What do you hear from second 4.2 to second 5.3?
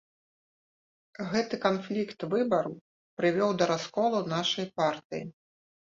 нашай партыі.